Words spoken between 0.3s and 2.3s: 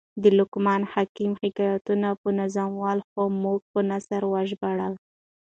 لقمان حکم حکایتونه په